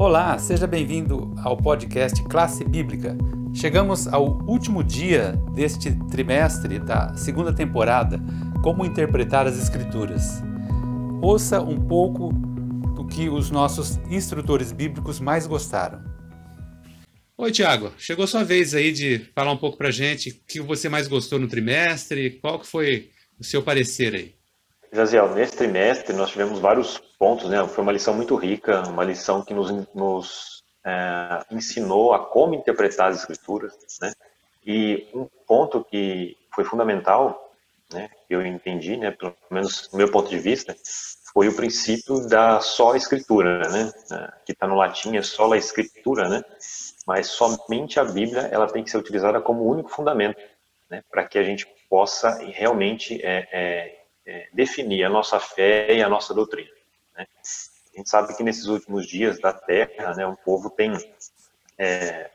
[0.00, 3.18] Olá, seja bem-vindo ao podcast Classe Bíblica.
[3.52, 8.18] Chegamos ao último dia deste trimestre da segunda temporada,
[8.62, 10.42] Como Interpretar as Escrituras.
[11.20, 12.32] Ouça um pouco
[12.94, 16.02] do que os nossos instrutores bíblicos mais gostaram.
[17.36, 17.92] Oi, Tiago.
[17.98, 21.38] Chegou sua vez aí de falar um pouco pra gente o que você mais gostou
[21.38, 24.39] no trimestre, qual que foi o seu parecer aí?
[24.92, 27.66] Jaziel, nesse trimestre nós tivemos vários pontos, né?
[27.68, 33.10] Foi uma lição muito rica, uma lição que nos, nos é, ensinou a como interpretar
[33.10, 34.12] as escrituras, né?
[34.66, 37.52] E um ponto que foi fundamental,
[37.92, 38.10] né?
[38.28, 39.12] Eu entendi, né?
[39.12, 40.76] Pelo menos do meu ponto de vista,
[41.32, 43.92] foi o princípio da só escritura, né?
[44.10, 46.42] É, que está no latim é só a escritura, né?
[47.06, 50.40] Mas somente a Bíblia ela tem que ser utilizada como único fundamento,
[50.90, 51.02] né?
[51.08, 53.99] Para que a gente possa realmente é, é,
[54.30, 56.70] é, definir a nossa fé e a nossa doutrina.
[57.16, 57.26] Né?
[57.94, 60.92] A gente sabe que nesses últimos dias da Terra, né, o povo tem
[61.76, 62.30] é,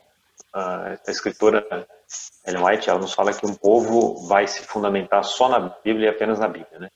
[0.54, 1.88] a, a escritora
[2.46, 6.10] Ellen White, ela nos fala que um povo vai se fundamentar só na Bíblia e
[6.10, 6.90] apenas na Bíblia, né?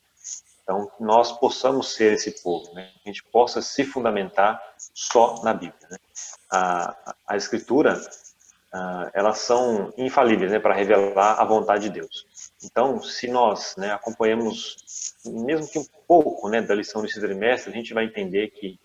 [0.62, 2.92] Então, que nós possamos ser esse povo, né?
[3.02, 4.62] que a gente possa se fundamentar
[4.94, 5.88] só na Bíblia.
[5.90, 5.98] Né?
[6.52, 8.00] A, a, a Escritura,
[8.72, 12.28] uh, elas são infalíveis né, para revelar a vontade de Deus.
[12.64, 17.76] Então, se nós né, acompanhamos, mesmo que um pouco né, da lição desse trimestre, a
[17.76, 18.80] gente vai entender que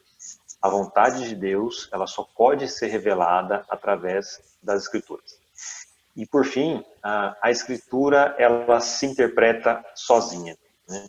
[0.62, 5.38] a vontade de Deus ela só pode ser revelada através das Escrituras.
[6.16, 10.56] E, por fim, a, a Escritura ela se interpreta sozinha.
[10.88, 11.08] Né?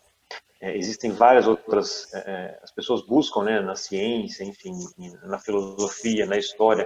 [0.59, 4.73] É, existem várias outras, é, é as pessoas buscam né, na ciência, enfim,
[5.23, 6.85] na filosofia, na história,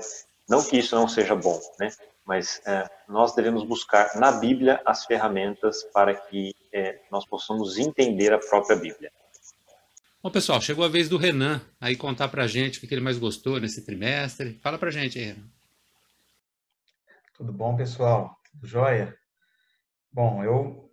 [0.49, 1.89] não que isso não seja bom, né?
[2.29, 8.31] Mas é, nós devemos buscar na Bíblia as ferramentas para que é, nós possamos entender
[8.31, 9.11] a própria Bíblia.
[10.21, 13.01] Bom, pessoal, chegou a vez do Renan aí contar para a gente o que ele
[13.01, 14.59] mais gostou nesse trimestre.
[14.61, 15.47] Fala para a gente aí, Renan.
[17.33, 18.37] Tudo bom, pessoal?
[18.61, 19.17] Joia?
[20.11, 20.87] Bom, eu,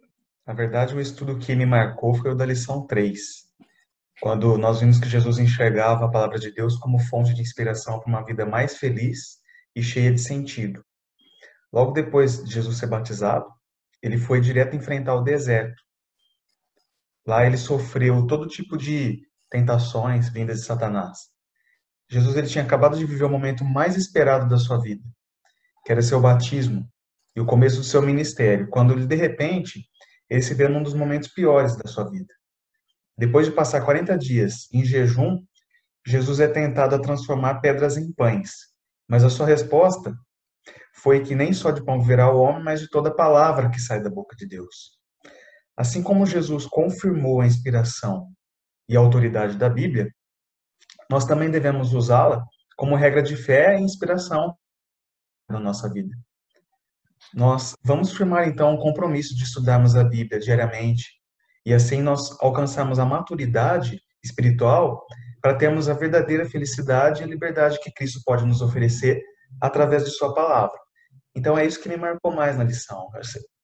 [0.47, 3.21] na verdade, o estudo que me marcou foi o da lição 3,
[4.22, 8.09] quando nós vimos que Jesus enxergava a palavra de Deus como fonte de inspiração para
[8.09, 9.39] uma vida mais feliz
[9.75, 10.85] e cheia de sentido.
[11.72, 13.47] Logo depois de Jesus ser batizado,
[14.03, 15.82] ele foi direto enfrentar o deserto.
[17.27, 21.19] Lá ele sofreu todo tipo de tentações vindas de Satanás.
[22.09, 25.03] Jesus ele tinha acabado de viver o momento mais esperado da sua vida,
[25.84, 26.88] que era seu batismo
[27.34, 29.84] e o começo do seu ministério, quando ele de repente
[30.31, 32.33] ele se vê num dos momentos piores da sua vida.
[33.19, 35.43] Depois de passar 40 dias em jejum,
[36.06, 38.53] Jesus é tentado a transformar pedras em pães.
[39.09, 40.16] Mas a sua resposta
[40.97, 44.03] foi que nem só de pão viverá o homem, mas de toda palavra que sai
[44.03, 44.97] da boca de Deus.
[45.77, 48.29] Assim como Jesus confirmou a inspiração
[48.89, 50.11] e a autoridade da Bíblia,
[51.11, 52.45] nós também devemos usá-la
[52.77, 54.57] como regra de fé e inspiração
[55.49, 56.17] na nossa vida.
[57.34, 61.05] Nós vamos firmar então o compromisso de estudarmos a Bíblia diariamente
[61.65, 65.05] e assim nós alcançamos a maturidade espiritual
[65.43, 69.21] para termos a verdadeira felicidade e liberdade que Cristo pode nos oferecer
[69.61, 70.85] através de Sua palavra.
[71.36, 73.10] Então é isso que me marcou mais na lição,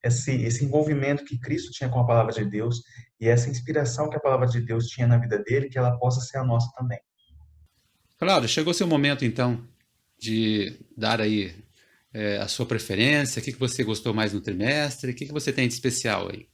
[0.05, 2.83] esse, esse envolvimento que Cristo tinha com a palavra de Deus
[3.19, 6.21] e essa inspiração que a palavra de Deus tinha na vida dele, que ela possa
[6.21, 7.01] ser a nossa também.
[8.19, 9.67] Claro, chegou seu momento então
[10.19, 11.57] de dar aí
[12.13, 15.33] é, a sua preferência, o que, que você gostou mais no trimestre, o que, que
[15.33, 16.47] você tem de especial aí?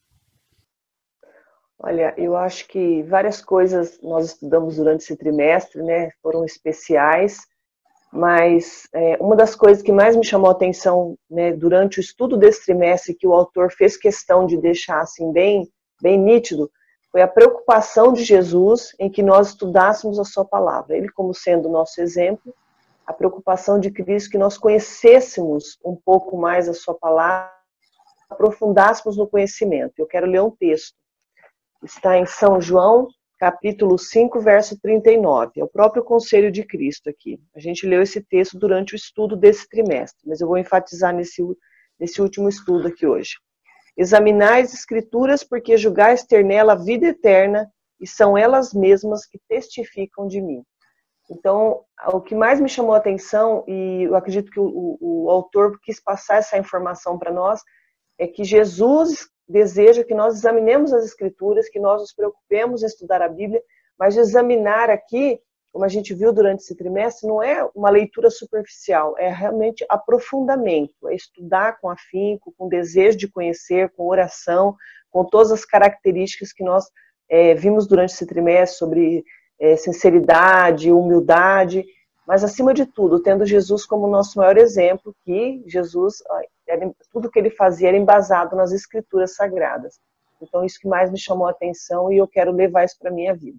[1.80, 7.40] Olha, eu acho que várias coisas nós estudamos durante esse trimestre, né, foram especiais,
[8.12, 12.36] mas é, uma das coisas que mais me chamou a atenção, né, durante o estudo
[12.36, 15.68] desse trimestre, que o autor fez questão de deixar assim bem,
[16.00, 16.70] bem nítido,
[17.10, 20.96] foi a preocupação de Jesus em que nós estudássemos a sua palavra.
[20.96, 22.54] Ele como sendo o nosso exemplo,
[23.06, 27.50] a preocupação de Cristo que nós conhecêssemos um pouco mais a sua palavra,
[28.28, 29.94] aprofundássemos no conhecimento.
[29.98, 30.94] Eu quero ler um texto
[31.82, 33.08] está em São João,
[33.38, 35.60] capítulo 5, verso 39.
[35.60, 37.40] É o próprio conselho de Cristo aqui.
[37.54, 41.42] A gente leu esse texto durante o estudo desse trimestre, mas eu vou enfatizar nesse,
[41.98, 43.36] nesse último estudo aqui hoje.
[43.96, 47.70] Examinai as escrituras, porque julgais ter nela a vida eterna,
[48.00, 50.62] e são elas mesmas que testificam de mim.
[51.30, 55.30] Então, o que mais me chamou a atenção, e eu acredito que o, o, o
[55.30, 57.60] autor quis passar essa informação para nós,
[58.18, 63.22] é que Jesus deseja que nós examinemos as escrituras, que nós nos preocupemos em estudar
[63.22, 63.62] a Bíblia,
[63.98, 65.40] mas examinar aqui,
[65.72, 71.08] como a gente viu durante esse trimestre, não é uma leitura superficial, é realmente aprofundamento,
[71.08, 74.76] é estudar com afinco, com desejo de conhecer, com oração,
[75.10, 76.86] com todas as características que nós
[77.28, 79.24] é, vimos durante esse trimestre sobre
[79.58, 81.84] é, sinceridade, humildade.
[82.26, 86.22] mas acima de tudo, tendo Jesus como nosso maior exemplo, que Jesus,
[86.68, 89.98] era, tudo que ele fazia era embasado nas escrituras sagradas.
[90.40, 93.14] Então, isso que mais me chamou a atenção e eu quero levar isso para a
[93.14, 93.58] minha vida.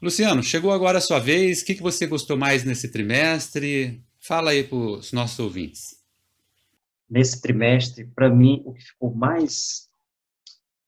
[0.00, 1.62] Luciano, chegou agora a sua vez.
[1.62, 4.04] O que você gostou mais nesse trimestre?
[4.18, 6.04] Fala aí para os nossos ouvintes.
[7.08, 9.88] Nesse trimestre, para mim, o que ficou mais,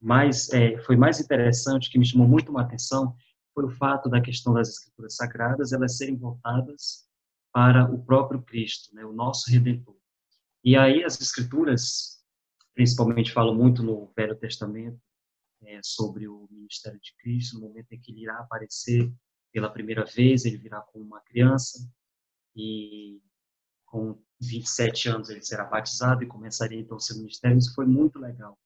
[0.00, 3.14] mais é, foi mais interessante, que me chamou muito uma atenção,
[3.54, 7.06] foi o fato da questão das escrituras sagradas elas serem voltadas
[7.52, 9.97] para o próprio Cristo, né, o nosso Redentor.
[10.68, 12.22] E aí as escrituras,
[12.74, 15.00] principalmente falam muito no Velho Testamento
[15.62, 19.10] é, sobre o ministério de Cristo, no momento em que ele irá aparecer
[19.50, 21.90] pela primeira vez, ele virá como uma criança
[22.54, 23.18] e
[23.86, 27.56] com 27 anos ele será batizado e começaria então o seu ministério.
[27.56, 28.58] Isso foi muito legal,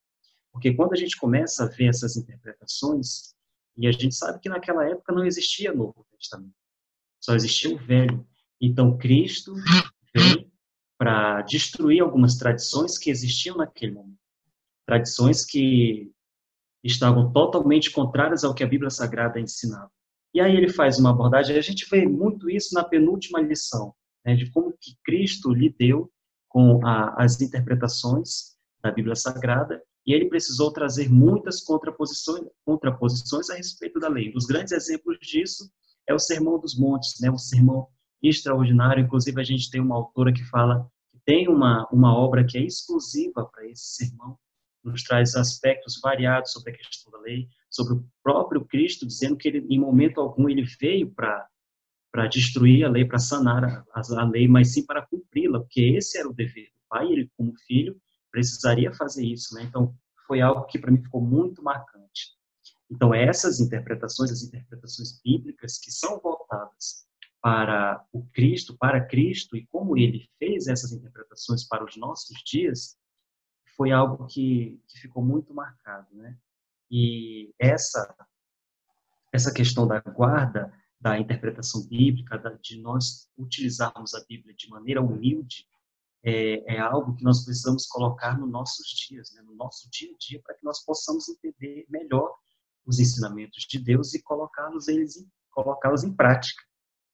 [0.51, 3.33] porque quando a gente começa a ver essas interpretações,
[3.77, 6.57] e a gente sabe que naquela época não existia Novo Testamento,
[7.21, 8.27] só existia o Velho.
[8.61, 9.55] Então Cristo
[10.13, 10.52] vem
[11.03, 14.21] para destruir algumas tradições que existiam naquele momento.
[14.87, 16.13] Tradições que
[16.85, 19.91] estavam totalmente contrárias ao que a Bíblia Sagrada ensinava.
[20.33, 23.93] E aí ele faz uma abordagem, a gente vê muito isso na penúltima lição,
[24.25, 26.09] né, de como que Cristo lidou
[26.49, 33.57] com a, as interpretações da Bíblia Sagrada e ele precisou trazer muitas contraposições, contraposições a
[33.57, 34.29] respeito da lei.
[34.29, 35.69] Um dos grandes exemplos disso
[36.09, 37.89] é o Sermão dos Montes, né, um sermão
[38.23, 39.05] extraordinário.
[39.05, 42.63] Inclusive, a gente tem uma autora que fala que tem uma, uma obra que é
[42.63, 44.39] exclusiva para esse sermão,
[44.85, 49.49] nos traz aspectos variados sobre a questão da lei, sobre o próprio Cristo, dizendo que
[49.49, 51.49] ele, em momento algum ele veio para
[52.13, 56.19] para destruir a lei, para sanar a, a, lei, mas sim para cumpri-la, porque esse
[56.19, 57.99] era o dever do pai, ele como filho
[58.31, 59.63] precisaria fazer isso, né?
[59.63, 59.95] Então,
[60.27, 62.37] foi algo que para mim ficou muito marcante.
[62.91, 67.07] Então, essas interpretações, as interpretações bíblicas que são voltadas
[67.43, 72.97] para o Cristo, para Cristo e como ele fez essas interpretações para os nossos dias,
[73.77, 76.39] foi algo que, que ficou muito marcado, né?
[76.91, 78.15] E essa
[79.33, 85.67] essa questão da guarda da interpretação bíblica, de nós utilizarmos a Bíblia de maneira humilde,
[86.23, 90.17] é, é, algo que nós precisamos colocar nos nossos dias, né, no nosso dia a
[90.17, 92.33] dia, para que nós possamos entender melhor
[92.87, 96.63] os ensinamentos de Deus e colocá-los eles colocá-los em prática.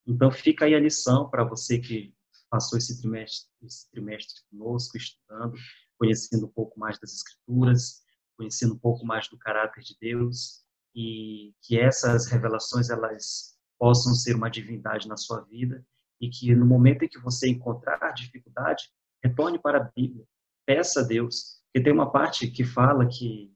[0.08, 2.14] Então fica aí a lição para você que
[2.48, 5.54] passou esse trimestre, esse trimestre conosco, estudando,
[5.98, 8.00] conhecendo um pouco mais das Escrituras,
[8.34, 10.64] conhecendo um pouco mais do caráter de Deus
[10.94, 15.84] e que essas revelações elas possam ser uma divindade na sua vida
[16.18, 18.90] e que no momento em que você encontrar dificuldade,
[19.22, 20.24] retorne para a Bíblia,
[20.66, 23.52] peça a Deus, porque tem uma parte que fala que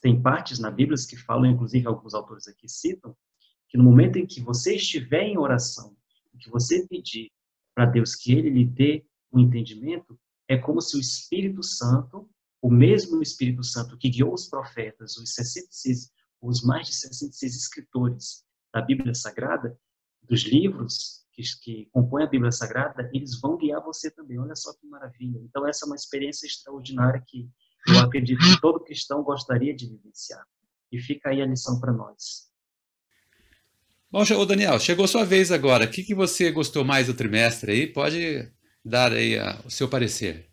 [0.00, 3.16] tem partes na Bíblia que falam, inclusive alguns autores aqui citam,
[3.68, 5.96] que no momento em que você estiver em oração,
[6.38, 7.30] que você pedir
[7.74, 10.18] para Deus que ele lhe dê o um entendimento,
[10.48, 12.28] é como se o Espírito Santo,
[12.62, 16.10] o mesmo Espírito Santo que guiou os profetas, os 66,
[16.40, 19.78] os mais de 66 escritores da Bíblia Sagrada,
[20.22, 24.38] dos livros, que, que compõem a Bíblia Sagrada, eles vão guiar você também.
[24.38, 25.38] Olha só que maravilha.
[25.42, 27.48] Então, essa é uma experiência extraordinária que
[27.86, 30.44] eu acredito que todo cristão gostaria de vivenciar.
[30.90, 32.50] E fica aí a lição para nós.
[34.10, 35.84] Bom, Daniel, chegou sua vez agora.
[35.84, 37.86] O que, que você gostou mais do trimestre aí?
[37.86, 38.50] Pode
[38.82, 40.46] dar aí a, o seu parecer.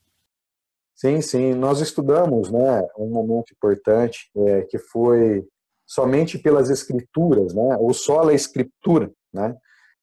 [0.93, 1.53] Sim, sim.
[1.53, 5.47] Nós estudamos né, um momento importante é, que foi
[5.87, 9.09] somente pelas escrituras, né, ou só a escritura.
[9.33, 9.55] Né?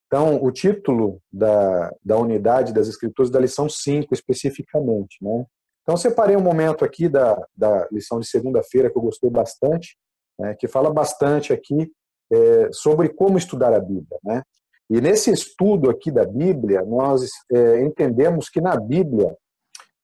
[0.06, 5.18] Então, o título da, da unidade das escrituras da lição 5, especificamente.
[5.20, 5.44] Né?
[5.82, 9.98] Então, separei um momento aqui da, da lição de segunda-feira que eu gostei bastante,
[10.38, 11.92] né, que fala bastante aqui
[12.32, 14.18] é, sobre como estudar a Bíblia.
[14.24, 14.42] Né?
[14.90, 19.36] E nesse estudo aqui da Bíblia, nós é, entendemos que na Bíblia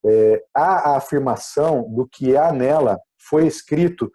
[0.04, 4.10] é, há a afirmação do que há nela foi escrito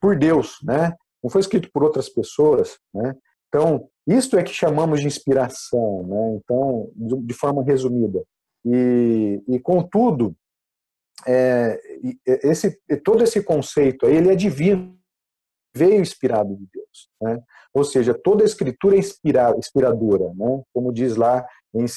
[0.00, 0.94] por Deus, né?
[1.22, 3.14] Não foi escrito por outras pessoas, né?
[3.48, 6.40] Então, isto é que chamamos de inspiração, né?
[6.42, 8.22] Então, de forma resumida.
[8.64, 10.34] E, e contudo,
[11.26, 11.78] é,
[12.26, 14.98] esse, todo esse conceito aí, ele é divino,
[15.74, 17.42] veio inspirado de Deus, né?
[17.72, 20.62] Ou seja, toda a escritura é inspira, inspiradora, né?
[20.72, 21.90] Como diz lá em 2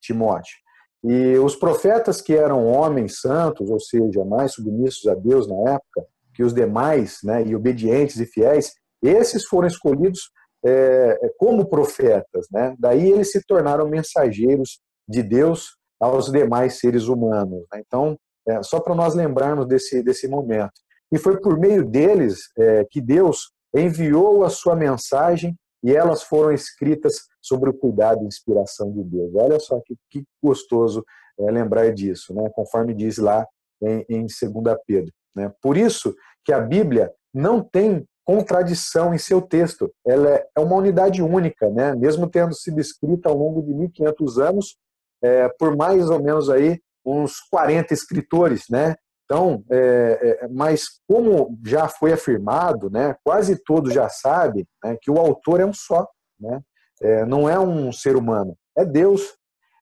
[0.00, 0.56] Timóteo.
[1.04, 6.06] E os profetas que eram homens santos, ou seja, mais submissos a Deus na época,
[6.34, 10.30] que os demais, né, e obedientes e fiéis, esses foram escolhidos
[10.64, 12.74] é, como profetas, né?
[12.78, 17.64] Daí eles se tornaram mensageiros de Deus aos demais seres humanos.
[17.72, 17.82] Né?
[17.86, 20.72] Então, é, só para nós lembrarmos desse, desse momento.
[21.12, 26.52] E foi por meio deles é, que Deus enviou a sua mensagem e elas foram
[26.52, 29.34] escritas sobre o cuidado e inspiração de Deus.
[29.34, 31.04] Olha só que, que gostoso
[31.38, 32.48] é, lembrar disso, né?
[32.54, 33.46] conforme diz lá
[33.80, 35.12] em, em 2 Pedro.
[35.34, 35.52] Né?
[35.62, 39.92] Por isso que a Bíblia não tem contradição em seu texto.
[40.04, 41.94] Ela é uma unidade única, né?
[41.94, 44.76] mesmo tendo sido escrita ao longo de 1.500 anos,
[45.22, 48.96] é, por mais ou menos aí uns 40 escritores, né?
[49.26, 55.10] Então, é, é, mas como já foi afirmado, né, quase todos já sabem né, que
[55.10, 56.08] o autor é um só,
[56.40, 56.60] né?
[57.02, 59.36] É, não é um ser humano, é Deus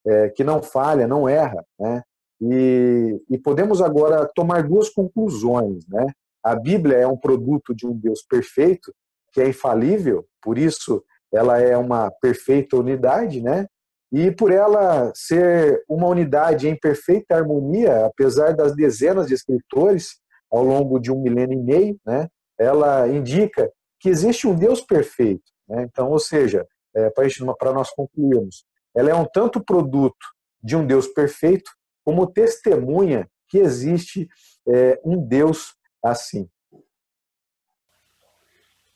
[0.05, 2.03] é, que não falha, não erra, né?
[2.41, 6.07] E, e, podemos agora tomar duas conclusões, né?
[6.43, 8.93] A Bíblia é um produto de um Deus perfeito,
[9.33, 13.67] que é infalível, por isso ela é uma perfeita unidade, né?
[14.13, 20.21] E por ela ser uma unidade em perfeita harmonia, apesar das dezenas de escritores
[20.51, 22.29] ao longo de um milênio e meio, né?
[22.59, 25.83] Ela indica que existe um Deus perfeito, né?
[25.83, 30.27] Então, ou seja, é, para nós concluirmos, ela é um tanto produto
[30.63, 31.71] de um Deus perfeito,
[32.05, 34.29] como testemunha que existe
[34.69, 36.49] é, um Deus assim.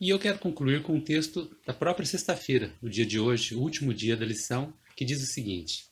[0.00, 3.60] E eu quero concluir com um texto da própria sexta-feira, do dia de hoje, o
[3.60, 5.85] último dia da lição, que diz o seguinte: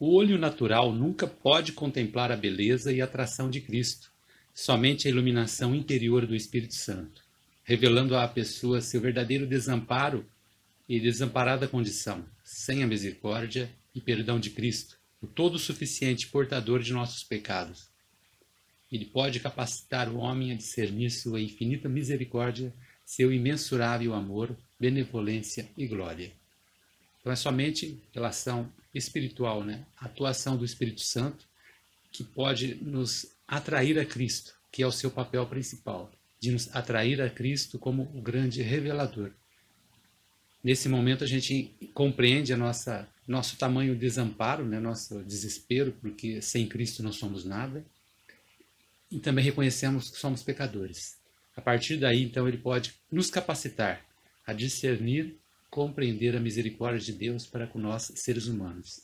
[0.00, 4.10] O olho natural nunca pode contemplar a beleza e atração de Cristo,
[4.54, 7.22] somente a iluminação interior do Espírito Santo,
[7.62, 10.24] revelando à pessoa seu verdadeiro desamparo
[10.88, 16.94] e desamparada condição, sem a misericórdia e perdão de Cristo, o todo suficiente portador de
[16.94, 17.90] nossos pecados.
[18.90, 22.72] Ele pode capacitar o homem a discernir sua infinita misericórdia,
[23.04, 26.32] seu imensurável amor, benevolência e glória.
[27.20, 29.84] Então é somente relação espiritual, né?
[29.96, 31.46] a atuação do Espírito Santo,
[32.10, 36.10] que pode nos atrair a Cristo, que é o seu papel principal,
[36.40, 39.32] de nos atrair a Cristo como o grande revelador
[40.62, 46.66] Nesse momento a gente compreende a nossa nosso tamanho desamparo, né, nosso desespero, porque sem
[46.66, 47.84] Cristo não somos nada.
[49.10, 51.18] E também reconhecemos que somos pecadores.
[51.54, 54.02] A partir daí, então, ele pode nos capacitar
[54.46, 55.38] a discernir,
[55.70, 59.02] compreender a misericórdia de Deus para com nós, seres humanos.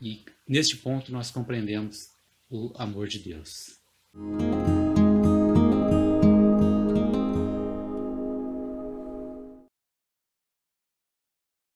[0.00, 2.10] E neste ponto nós compreendemos
[2.50, 3.78] o amor de Deus.